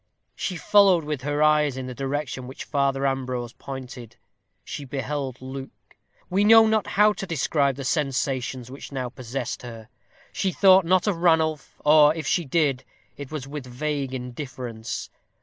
She 0.35 0.55
followed 0.57 1.03
with 1.03 1.21
her 1.21 1.43
eyes 1.43 1.77
in 1.77 1.85
the 1.85 1.93
direction 1.93 2.47
which 2.47 2.63
Father 2.63 3.05
Ambrose 3.05 3.53
pointed. 3.53 4.15
She 4.63 4.83
beheld 4.83 5.39
Luke. 5.43 5.69
We 6.27 6.43
know 6.43 6.65
not 6.65 6.87
how 6.97 7.13
to 7.13 7.27
describe 7.27 7.75
the 7.75 7.83
sensations 7.83 8.71
which 8.71 8.91
now 8.91 9.09
possessed 9.09 9.61
her. 9.61 9.89
She 10.33 10.51
thought 10.51 10.85
not 10.85 11.05
of 11.05 11.17
Ranulph; 11.17 11.79
or, 11.85 12.15
if 12.15 12.25
she 12.25 12.45
did, 12.45 12.83
it 13.15 13.29
was 13.31 13.47
with 13.47 13.67
vague 13.67 14.15
indifference. 14.15 15.11